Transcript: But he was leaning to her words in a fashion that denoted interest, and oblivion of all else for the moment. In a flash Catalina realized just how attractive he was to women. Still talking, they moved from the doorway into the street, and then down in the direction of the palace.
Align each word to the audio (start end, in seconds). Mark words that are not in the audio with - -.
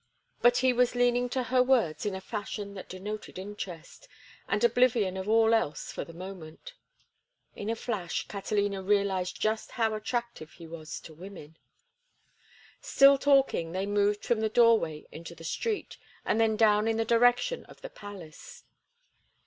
But 0.41 0.57
he 0.57 0.73
was 0.73 0.95
leaning 0.95 1.29
to 1.29 1.43
her 1.43 1.61
words 1.61 2.07
in 2.07 2.15
a 2.15 2.21
fashion 2.21 2.73
that 2.73 2.89
denoted 2.89 3.37
interest, 3.37 4.07
and 4.47 4.63
oblivion 4.63 5.15
of 5.15 5.29
all 5.29 5.53
else 5.53 5.91
for 5.91 6.03
the 6.03 6.11
moment. 6.11 6.73
In 7.55 7.69
a 7.69 7.75
flash 7.75 8.27
Catalina 8.27 8.81
realized 8.81 9.39
just 9.39 9.73
how 9.73 9.93
attractive 9.93 10.53
he 10.53 10.65
was 10.65 10.99
to 11.01 11.13
women. 11.13 11.55
Still 12.81 13.19
talking, 13.19 13.73
they 13.73 13.85
moved 13.85 14.25
from 14.25 14.39
the 14.39 14.49
doorway 14.49 15.05
into 15.11 15.35
the 15.35 15.43
street, 15.43 15.97
and 16.25 16.41
then 16.41 16.55
down 16.57 16.87
in 16.87 16.97
the 16.97 17.05
direction 17.05 17.63
of 17.65 17.81
the 17.81 17.89
palace. 17.91 18.63